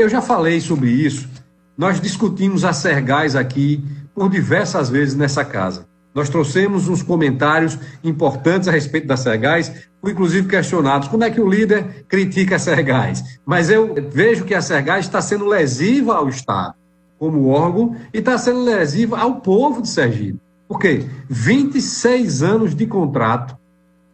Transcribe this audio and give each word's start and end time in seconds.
Eu 0.00 0.08
já 0.08 0.22
falei 0.22 0.62
sobre 0.62 0.88
isso. 0.88 1.28
Nós 1.76 2.00
discutimos 2.00 2.64
a 2.64 2.72
Sergás 2.72 3.36
aqui 3.36 3.84
por 4.14 4.30
diversas 4.30 4.88
vezes 4.88 5.14
nessa 5.14 5.44
casa. 5.44 5.86
Nós 6.14 6.30
trouxemos 6.30 6.88
uns 6.88 7.02
comentários 7.02 7.78
importantes 8.02 8.66
a 8.66 8.72
respeito 8.72 9.06
da 9.06 9.18
Sergás, 9.18 9.70
inclusive 10.02 10.48
questionados. 10.48 11.06
Como 11.08 11.22
é 11.22 11.30
que 11.30 11.38
o 11.38 11.46
líder 11.46 12.06
critica 12.08 12.56
a 12.56 12.58
Sergás? 12.58 13.38
Mas 13.44 13.68
eu 13.68 13.94
vejo 14.10 14.46
que 14.46 14.54
a 14.54 14.62
Sergás 14.62 15.04
está 15.04 15.20
sendo 15.20 15.44
lesiva 15.44 16.14
ao 16.16 16.30
Estado 16.30 16.74
como 17.18 17.48
órgão 17.48 17.94
e 18.14 18.18
está 18.20 18.38
sendo 18.38 18.64
lesiva 18.64 19.18
ao 19.18 19.42
povo 19.42 19.82
de 19.82 19.88
Sergipe. 19.90 20.40
Por 20.66 20.78
quê? 20.78 21.04
26 21.28 22.42
anos 22.42 22.74
de 22.74 22.86
contrato, 22.86 23.54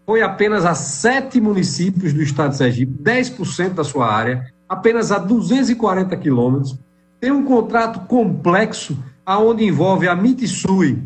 foi 0.05 0.21
apenas 0.21 0.64
a 0.64 0.75
sete 0.75 1.41
municípios 1.41 2.12
do 2.12 2.23
estado 2.23 2.50
de 2.50 2.57
Sergipe, 2.57 2.93
10% 3.03 3.75
da 3.75 3.84
sua 3.84 4.12
área, 4.12 4.53
apenas 4.69 5.12
a 5.12 5.19
240 5.19 6.17
quilômetros. 6.17 6.79
Tem 7.21 7.30
um 7.30 7.45
contrato 7.45 8.01
complexo, 8.06 8.97
aonde 9.25 9.65
envolve 9.65 10.06
a 10.06 10.15
Mitsui 10.15 11.02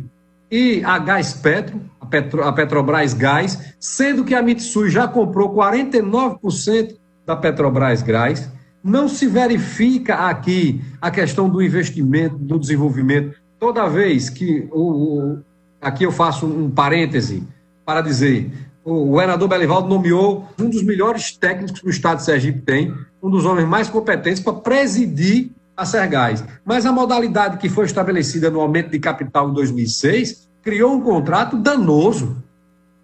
e 0.51 0.83
a 0.85 0.99
Gás 0.99 1.33
Petro, 1.33 1.81
a, 2.01 2.07
Petro, 2.07 2.43
a 2.43 2.53
Petrobras 2.53 3.15
Gás, 3.15 3.75
sendo 3.79 4.25
que 4.25 4.35
a 4.35 4.43
Mitsui 4.43 4.91
já 4.91 5.07
comprou 5.07 5.55
49% 5.55 6.97
da 7.25 7.37
Petrobras 7.37 8.03
Gás. 8.03 8.51
Não 8.83 9.09
se 9.09 9.27
verifica 9.27 10.29
aqui 10.29 10.83
a 11.01 11.11
questão 11.11 11.49
do 11.49 11.63
investimento, 11.63 12.37
do 12.37 12.59
desenvolvimento. 12.59 13.39
Toda 13.59 13.89
vez 13.89 14.31
que 14.31 14.69
o, 14.73 14.81
o 14.81 15.39
aqui 15.81 16.05
eu 16.05 16.13
faço 16.13 16.47
um 16.47 16.71
parêntese 16.71 17.47
para 17.85 18.01
dizer 18.01 18.70
o 18.85 19.07
governador 19.07 19.49
Belivaldo 19.49 19.89
nomeou 19.89 20.49
um 20.59 20.69
dos 20.69 20.83
melhores 20.83 21.33
técnicos 21.33 21.81
que 21.81 21.87
o 21.87 21.91
Estado 21.91 22.19
de 22.19 22.25
Sergipe 22.25 22.61
tem, 22.61 22.95
um 23.23 23.31
dos 23.31 23.45
homens 23.45 23.69
mais 23.69 23.89
competentes 23.89 24.41
para 24.41 24.55
presidir 24.55 25.51
a 25.77 25.85
Sergás. 25.85 26.45
Mas 26.65 26.87
a 26.87 26.93
modalidade 26.93 27.59
que 27.59 27.69
foi 27.69 27.85
estabelecida 27.85 28.51
no 28.51 28.61
aumento 28.61 28.91
de 28.91 28.99
capital 28.99 29.51
em 29.51 29.55
2006 29.55 30.49
criou 30.63 30.95
um 30.95 31.01
contrato 31.01 31.57
danoso, 31.57 32.37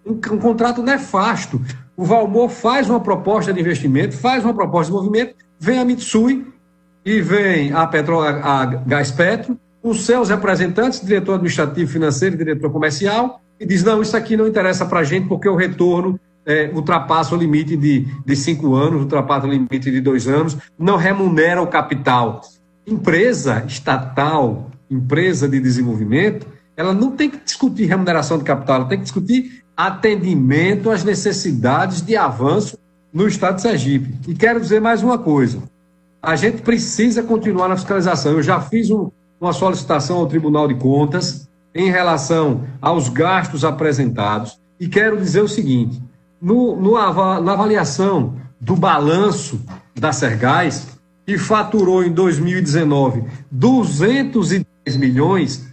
um, 0.05 0.13
um 0.13 0.39
contrato 0.39 0.81
nefasto. 0.81 1.61
O 1.95 2.03
Valmor 2.03 2.49
faz 2.49 2.89
uma 2.89 2.99
proposta 2.99 3.53
de 3.53 3.59
investimento, 3.59 4.15
faz 4.15 4.43
uma 4.43 4.53
proposta 4.53 4.91
de 4.91 4.97
movimento, 4.97 5.35
vem 5.59 5.79
a 5.79 5.85
Mitsui 5.85 6.45
e 7.05 7.21
vem 7.21 7.71
a, 7.71 7.85
Petro, 7.87 8.19
a, 8.19 8.29
a 8.29 8.65
Gás 8.65 9.11
Petro, 9.11 9.57
os 9.81 10.05
seus 10.05 10.29
representantes, 10.29 11.01
diretor 11.01 11.35
administrativo, 11.35 11.91
financeiro 11.91 12.35
e 12.35 12.37
diretor 12.37 12.71
comercial, 12.71 13.41
e 13.59 13.65
diz: 13.65 13.83
não, 13.83 14.01
isso 14.01 14.15
aqui 14.15 14.37
não 14.37 14.47
interessa 14.47 14.85
para 14.85 14.99
a 14.99 15.03
gente 15.03 15.27
porque 15.27 15.47
o 15.47 15.55
retorno 15.55 16.19
é, 16.45 16.71
ultrapassa 16.73 17.35
o 17.35 17.37
limite 17.37 17.75
de, 17.75 18.07
de 18.25 18.35
cinco 18.35 18.73
anos, 18.75 19.01
ultrapassa 19.01 19.45
o 19.45 19.49
limite 19.49 19.91
de 19.91 19.99
dois 19.99 20.27
anos, 20.27 20.57
não 20.77 20.95
remunera 20.95 21.61
o 21.61 21.67
capital. 21.67 22.41
Empresa 22.85 23.65
estatal, 23.67 24.71
empresa 24.89 25.47
de 25.47 25.59
desenvolvimento, 25.59 26.47
ela 26.75 26.93
não 26.93 27.11
tem 27.11 27.29
que 27.29 27.43
discutir 27.43 27.85
remuneração 27.85 28.37
de 28.37 28.45
capital, 28.45 28.77
ela 28.77 28.85
tem 28.85 28.99
que 28.99 29.03
discutir 29.03 29.63
atendimento 29.75 30.89
às 30.89 31.03
necessidades 31.03 32.01
de 32.01 32.15
avanço 32.15 32.77
no 33.13 33.27
Estado 33.27 33.55
de 33.55 33.63
Sergipe. 33.63 34.15
E 34.27 34.33
quero 34.33 34.61
dizer 34.61 34.79
mais 34.79 35.03
uma 35.03 35.17
coisa: 35.17 35.61
a 36.21 36.35
gente 36.35 36.61
precisa 36.61 37.21
continuar 37.21 37.67
na 37.67 37.75
fiscalização. 37.75 38.33
Eu 38.33 38.43
já 38.43 38.61
fiz 38.61 38.89
um, 38.89 39.11
uma 39.39 39.51
solicitação 39.51 40.17
ao 40.17 40.27
Tribunal 40.27 40.67
de 40.67 40.75
Contas 40.75 41.47
em 41.73 41.89
relação 41.89 42.63
aos 42.81 43.09
gastos 43.09 43.63
apresentados. 43.63 44.59
E 44.79 44.87
quero 44.87 45.17
dizer 45.17 45.41
o 45.41 45.47
seguinte: 45.47 46.01
no, 46.41 46.75
no, 46.75 46.93
na 46.93 47.53
avaliação 47.53 48.35
do 48.59 48.75
balanço 48.75 49.61
da 49.95 50.11
Sergás, 50.11 50.87
que 51.25 51.37
faturou 51.37 52.03
em 52.03 52.11
2019 52.11 53.23
210 53.51 54.65
milhões, 54.97 55.67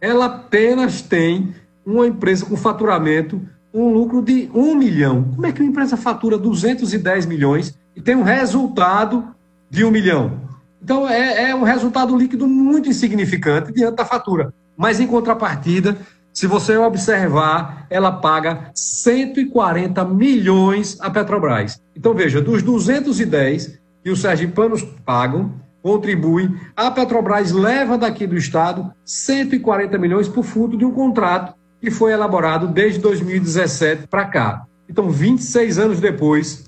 ela 0.00 0.26
apenas 0.26 1.02
tem 1.02 1.54
uma 1.84 2.06
empresa 2.06 2.46
com 2.46 2.56
faturamento, 2.56 3.40
um 3.72 3.92
lucro 3.92 4.22
de 4.22 4.50
1 4.54 4.74
milhão. 4.74 5.24
Como 5.34 5.46
é 5.46 5.52
que 5.52 5.60
uma 5.60 5.68
empresa 5.68 5.96
fatura 5.96 6.38
210 6.38 7.26
milhões 7.26 7.76
e 7.94 8.00
tem 8.00 8.14
um 8.14 8.22
resultado 8.22 9.24
de 9.68 9.84
1 9.84 9.90
milhão? 9.90 10.40
Então, 10.82 11.08
é, 11.08 11.50
é 11.50 11.54
um 11.54 11.62
resultado 11.62 12.16
líquido 12.16 12.46
muito 12.46 12.88
insignificante 12.88 13.72
diante 13.72 13.96
da 13.96 14.04
fatura. 14.04 14.52
Mas, 14.76 15.00
em 15.00 15.06
contrapartida, 15.06 15.96
se 16.32 16.46
você 16.46 16.76
observar, 16.76 17.86
ela 17.88 18.10
paga 18.10 18.70
140 18.74 20.04
milhões 20.04 20.98
à 21.00 21.08
Petrobras. 21.08 21.80
Então, 21.94 22.12
veja, 22.12 22.40
dos 22.40 22.62
210 22.62 23.78
que 24.02 24.10
os 24.10 24.20
sergipanos 24.20 24.82
pagam, 25.04 25.52
contribuem, 25.82 26.54
a 26.76 26.90
Petrobras 26.90 27.52
leva 27.52 27.96
daqui 27.96 28.26
do 28.26 28.36
Estado 28.36 28.92
140 29.04 29.96
milhões 29.96 30.28
por 30.28 30.42
fruto 30.42 30.76
de 30.76 30.84
um 30.84 30.90
contrato 30.90 31.54
que 31.80 31.90
foi 31.90 32.12
elaborado 32.12 32.66
desde 32.66 32.98
2017 33.00 34.06
para 34.08 34.24
cá. 34.24 34.66
Então, 34.88 35.10
26 35.10 35.78
anos 35.78 36.00
depois, 36.00 36.64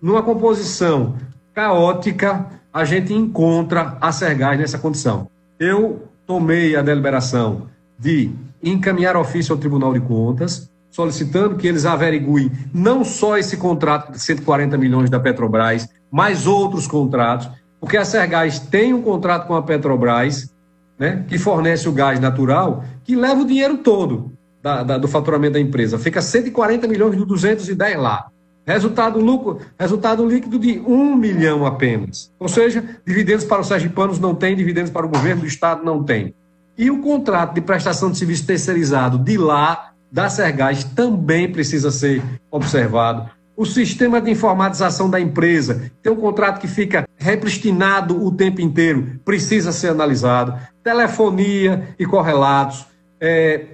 numa 0.00 0.22
composição 0.22 1.16
caótica, 1.52 2.46
a 2.72 2.84
gente 2.84 3.12
encontra 3.12 3.96
a 4.00 4.12
Sergás 4.12 4.58
nessa 4.58 4.78
condição. 4.78 5.28
Eu 5.58 6.07
tomei 6.28 6.76
a 6.76 6.82
deliberação 6.82 7.68
de 7.98 8.30
encaminhar 8.62 9.16
ofício 9.16 9.54
ao 9.54 9.58
Tribunal 9.58 9.94
de 9.94 10.00
Contas, 10.00 10.70
solicitando 10.90 11.56
que 11.56 11.66
eles 11.66 11.86
averiguem 11.86 12.52
não 12.72 13.02
só 13.02 13.38
esse 13.38 13.56
contrato 13.56 14.12
de 14.12 14.20
140 14.20 14.76
milhões 14.76 15.08
da 15.08 15.18
Petrobras, 15.18 15.88
mas 16.10 16.46
outros 16.46 16.86
contratos, 16.86 17.48
porque 17.80 17.96
a 17.96 18.04
Sergás 18.04 18.58
tem 18.58 18.92
um 18.92 19.00
contrato 19.00 19.46
com 19.46 19.56
a 19.56 19.62
Petrobras, 19.62 20.54
né, 20.98 21.24
que 21.26 21.38
fornece 21.38 21.88
o 21.88 21.92
gás 21.92 22.20
natural, 22.20 22.84
que 23.04 23.16
leva 23.16 23.40
o 23.40 23.46
dinheiro 23.46 23.78
todo 23.78 24.32
da, 24.62 24.82
da, 24.82 24.98
do 24.98 25.08
faturamento 25.08 25.54
da 25.54 25.60
empresa. 25.60 25.98
Fica 25.98 26.20
140 26.20 26.86
milhões 26.86 27.16
do 27.16 27.24
210 27.24 27.96
lá. 27.96 28.28
Resultado, 28.68 29.18
lucro, 29.18 29.60
resultado 29.80 30.28
líquido 30.28 30.58
de 30.58 30.78
um 30.80 31.16
milhão 31.16 31.64
apenas. 31.64 32.30
Ou 32.38 32.48
seja, 32.48 32.84
dividendos 33.02 33.46
para 33.46 33.62
os 33.62 33.66
sergipanos 33.66 34.18
não 34.18 34.34
tem, 34.34 34.54
dividendos 34.54 34.90
para 34.90 35.06
o 35.06 35.08
governo 35.08 35.40
do 35.40 35.46
Estado 35.46 35.82
não 35.82 36.04
tem. 36.04 36.34
E 36.76 36.90
o 36.90 37.00
contrato 37.00 37.54
de 37.54 37.62
prestação 37.62 38.10
de 38.10 38.18
serviço 38.18 38.44
terceirizado 38.44 39.18
de 39.18 39.38
lá, 39.38 39.92
da 40.12 40.28
Sergás, 40.28 40.84
também 40.84 41.50
precisa 41.50 41.90
ser 41.90 42.22
observado. 42.50 43.30
O 43.56 43.64
sistema 43.64 44.20
de 44.20 44.30
informatização 44.30 45.08
da 45.08 45.18
empresa, 45.18 45.90
tem 46.02 46.12
um 46.12 46.16
contrato 46.16 46.60
que 46.60 46.68
fica 46.68 47.08
repristinado 47.16 48.22
o 48.22 48.30
tempo 48.30 48.60
inteiro, 48.60 49.18
precisa 49.24 49.72
ser 49.72 49.88
analisado. 49.88 50.54
Telefonia 50.84 51.88
e 51.98 52.04
correlatos, 52.04 52.84
é, 53.18 53.64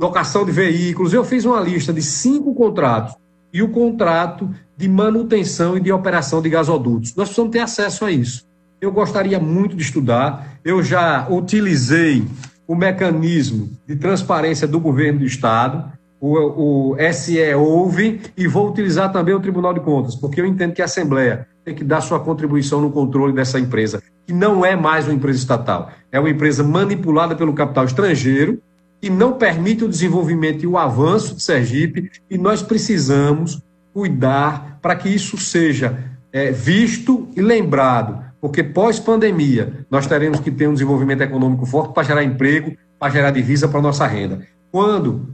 locação 0.00 0.46
de 0.46 0.52
veículos. 0.52 1.12
Eu 1.12 1.22
fiz 1.22 1.44
uma 1.44 1.60
lista 1.60 1.92
de 1.92 2.00
cinco 2.00 2.54
contratos 2.54 3.14
e 3.58 3.62
o 3.62 3.68
contrato 3.68 4.48
de 4.76 4.88
manutenção 4.88 5.76
e 5.76 5.80
de 5.80 5.90
operação 5.90 6.40
de 6.40 6.48
gasodutos. 6.48 7.12
Nós 7.16 7.28
precisamos 7.28 7.50
ter 7.50 7.58
acesso 7.58 8.04
a 8.04 8.12
isso. 8.12 8.46
Eu 8.80 8.92
gostaria 8.92 9.40
muito 9.40 9.74
de 9.74 9.82
estudar, 9.82 10.60
eu 10.64 10.80
já 10.80 11.26
utilizei 11.28 12.24
o 12.68 12.76
mecanismo 12.76 13.68
de 13.84 13.96
transparência 13.96 14.68
do 14.68 14.78
governo 14.78 15.18
do 15.18 15.24
Estado, 15.24 15.90
o, 16.20 16.92
o 16.92 16.96
SE 17.12 17.54
ouve, 17.54 18.20
e 18.36 18.46
vou 18.46 18.70
utilizar 18.70 19.10
também 19.10 19.34
o 19.34 19.40
Tribunal 19.40 19.74
de 19.74 19.80
Contas, 19.80 20.14
porque 20.14 20.40
eu 20.40 20.46
entendo 20.46 20.72
que 20.72 20.82
a 20.82 20.84
Assembleia 20.84 21.48
tem 21.64 21.74
que 21.74 21.82
dar 21.82 22.00
sua 22.00 22.20
contribuição 22.20 22.80
no 22.80 22.92
controle 22.92 23.32
dessa 23.32 23.58
empresa, 23.58 24.00
que 24.24 24.32
não 24.32 24.64
é 24.64 24.76
mais 24.76 25.06
uma 25.06 25.14
empresa 25.14 25.38
estatal, 25.40 25.90
é 26.12 26.20
uma 26.20 26.30
empresa 26.30 26.62
manipulada 26.62 27.34
pelo 27.34 27.52
capital 27.54 27.84
estrangeiro, 27.84 28.62
que 29.00 29.08
não 29.08 29.34
permite 29.34 29.84
o 29.84 29.88
desenvolvimento 29.88 30.62
e 30.62 30.66
o 30.66 30.76
avanço 30.76 31.34
de 31.34 31.42
Sergipe, 31.42 32.10
e 32.28 32.36
nós 32.36 32.62
precisamos 32.62 33.62
cuidar 33.92 34.78
para 34.82 34.96
que 34.96 35.08
isso 35.08 35.36
seja 35.36 35.98
é, 36.32 36.50
visto 36.50 37.28
e 37.36 37.40
lembrado, 37.40 38.22
porque 38.40 38.62
pós-pandemia 38.62 39.86
nós 39.90 40.06
teremos 40.06 40.40
que 40.40 40.50
ter 40.50 40.68
um 40.68 40.72
desenvolvimento 40.72 41.22
econômico 41.22 41.66
forte 41.66 41.94
para 41.94 42.02
gerar 42.02 42.24
emprego, 42.24 42.76
para 42.98 43.12
gerar 43.12 43.30
divisa 43.30 43.68
para 43.68 43.80
nossa 43.80 44.06
renda. 44.06 44.46
Quando 44.70 45.28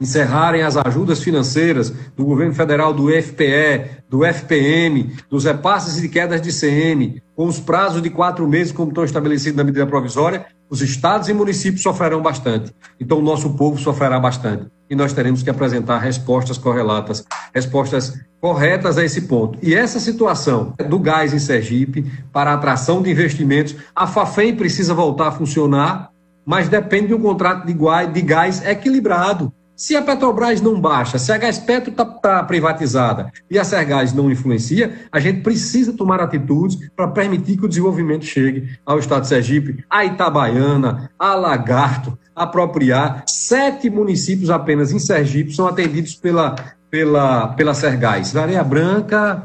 encerrarem 0.00 0.62
as 0.62 0.76
ajudas 0.76 1.22
financeiras 1.22 1.90
do 2.16 2.24
governo 2.24 2.54
federal, 2.54 2.94
do 2.94 3.10
FPE, 3.10 3.98
do 4.08 4.24
FPM, 4.24 5.12
dos 5.28 5.44
repasses 5.44 6.02
e 6.02 6.08
quedas 6.08 6.40
de 6.40 6.52
CM, 6.52 7.20
com 7.34 7.46
os 7.46 7.58
prazos 7.58 8.00
de 8.00 8.08
quatro 8.08 8.46
meses, 8.46 8.72
como 8.72 8.90
estão 8.90 9.04
estabelecidos 9.04 9.56
na 9.56 9.64
medida 9.64 9.86
provisória, 9.86 10.46
os 10.70 10.82
estados 10.82 11.28
e 11.28 11.34
municípios 11.34 11.82
sofrerão 11.82 12.20
bastante. 12.20 12.72
Então, 13.00 13.18
o 13.18 13.22
nosso 13.22 13.54
povo 13.54 13.78
sofrerá 13.78 14.18
bastante. 14.20 14.66
E 14.90 14.94
nós 14.94 15.12
teremos 15.12 15.42
que 15.42 15.50
apresentar 15.50 15.98
respostas 15.98 16.58
correlatas, 16.58 17.24
respostas 17.54 18.18
corretas 18.40 18.96
a 18.96 19.04
esse 19.04 19.22
ponto. 19.22 19.58
E 19.62 19.74
essa 19.74 20.00
situação 20.00 20.74
do 20.88 20.98
gás 20.98 21.34
em 21.34 21.38
Sergipe, 21.38 22.10
para 22.32 22.52
atração 22.52 23.02
de 23.02 23.10
investimentos, 23.10 23.74
a 23.94 24.06
FAFEM 24.06 24.56
precisa 24.56 24.94
voltar 24.94 25.28
a 25.28 25.32
funcionar, 25.32 26.10
mas 26.44 26.68
depende 26.68 27.08
de 27.08 27.14
um 27.14 27.20
contrato 27.20 27.66
de 27.66 28.22
gás 28.22 28.64
equilibrado 28.64 29.52
Se 29.78 29.94
a 29.94 30.02
Petrobras 30.02 30.60
não 30.60 30.80
baixa, 30.80 31.20
se 31.20 31.30
a 31.30 31.38
Gaspetro 31.38 31.92
está 31.92 32.04
tá 32.04 32.42
privatizada 32.42 33.30
e 33.48 33.56
a 33.56 33.62
Sergás 33.62 34.12
não 34.12 34.28
influencia, 34.28 35.06
a 35.12 35.20
gente 35.20 35.40
precisa 35.40 35.92
tomar 35.92 36.20
atitudes 36.20 36.90
para 36.96 37.06
permitir 37.06 37.56
que 37.56 37.64
o 37.64 37.68
desenvolvimento 37.68 38.24
chegue 38.24 38.76
ao 38.84 38.98
Estado 38.98 39.22
de 39.22 39.28
Sergipe, 39.28 39.84
a 39.88 40.04
Itabaiana, 40.04 41.08
a 41.16 41.36
Lagarto, 41.36 42.18
a 42.34 42.44
Propriar. 42.44 43.22
Sete 43.28 43.88
municípios 43.88 44.50
apenas 44.50 44.90
em 44.90 44.98
Sergipe 44.98 45.54
são 45.54 45.68
atendidos 45.68 46.16
pela, 46.16 46.56
pela, 46.90 47.46
pela 47.54 47.72
Sergás. 47.72 48.34
Areia 48.34 48.64
Branca 48.64 49.44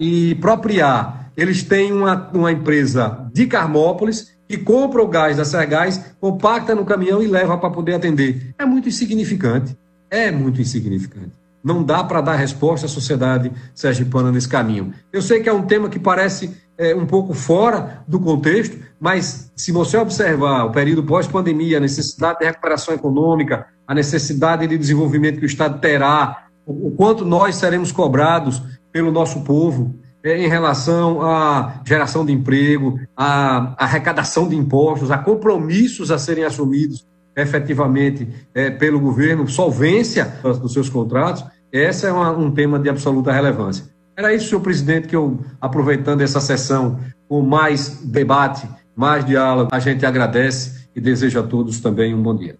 e 0.00 0.34
Propriar. 0.40 1.30
Eles 1.36 1.62
têm 1.62 1.92
uma, 1.92 2.28
uma 2.34 2.50
empresa 2.50 3.30
de 3.32 3.46
Carmópolis 3.46 4.36
que 4.50 4.58
compra 4.58 5.00
o 5.00 5.06
gás 5.06 5.36
da 5.36 5.44
Sergás, 5.44 6.12
compacta 6.20 6.74
no 6.74 6.84
caminhão 6.84 7.22
e 7.22 7.28
leva 7.28 7.56
para 7.56 7.70
poder 7.70 7.94
atender. 7.94 8.52
É 8.58 8.64
muito 8.64 8.88
insignificante. 8.88 9.78
É 10.10 10.32
muito 10.32 10.60
insignificante. 10.60 11.30
Não 11.62 11.84
dá 11.84 12.02
para 12.02 12.20
dar 12.20 12.34
resposta 12.34 12.86
à 12.86 12.88
sociedade 12.88 13.52
sergipana 13.72 14.32
nesse 14.32 14.48
caminho. 14.48 14.92
Eu 15.12 15.22
sei 15.22 15.38
que 15.40 15.48
é 15.48 15.52
um 15.52 15.62
tema 15.62 15.88
que 15.88 16.00
parece 16.00 16.50
é, 16.76 16.92
um 16.96 17.06
pouco 17.06 17.32
fora 17.32 18.02
do 18.08 18.18
contexto, 18.18 18.76
mas 18.98 19.52
se 19.54 19.70
você 19.70 19.96
observar 19.96 20.64
o 20.64 20.72
período 20.72 21.04
pós-pandemia, 21.04 21.76
a 21.76 21.80
necessidade 21.80 22.40
de 22.40 22.46
recuperação 22.46 22.92
econômica, 22.92 23.66
a 23.86 23.94
necessidade 23.94 24.66
de 24.66 24.76
desenvolvimento 24.76 25.38
que 25.38 25.44
o 25.44 25.46
Estado 25.46 25.78
terá, 25.78 26.46
o, 26.66 26.90
quanto 26.90 27.24
nós 27.24 27.54
seremos 27.54 27.92
cobrados 27.92 28.60
pelo 28.90 29.12
nosso 29.12 29.44
povo, 29.44 29.94
em 30.24 30.48
relação 30.48 31.22
à 31.22 31.80
geração 31.86 32.24
de 32.24 32.32
emprego, 32.32 33.00
à 33.16 33.74
arrecadação 33.82 34.48
de 34.48 34.56
impostos, 34.56 35.10
a 35.10 35.18
compromissos 35.18 36.10
a 36.10 36.18
serem 36.18 36.44
assumidos 36.44 37.06
efetivamente 37.36 38.28
é, 38.54 38.70
pelo 38.70 39.00
governo, 39.00 39.48
solvência 39.48 40.24
dos 40.42 40.72
seus 40.72 40.88
contratos, 40.88 41.44
esse 41.72 42.06
é 42.06 42.12
uma, 42.12 42.30
um 42.30 42.50
tema 42.50 42.78
de 42.78 42.88
absoluta 42.88 43.32
relevância. 43.32 43.84
Era 44.16 44.34
isso, 44.34 44.48
senhor 44.48 44.60
presidente, 44.60 45.08
que 45.08 45.16
eu, 45.16 45.38
aproveitando 45.60 46.20
essa 46.20 46.40
sessão 46.40 46.98
com 47.28 47.40
mais 47.42 48.00
debate, 48.04 48.68
mais 48.94 49.24
diálogo, 49.24 49.70
a 49.72 49.78
gente 49.78 50.04
agradece 50.04 50.88
e 50.94 51.00
deseja 51.00 51.40
a 51.40 51.42
todos 51.42 51.80
também 51.80 52.14
um 52.14 52.22
bom 52.22 52.36
dia. 52.36 52.58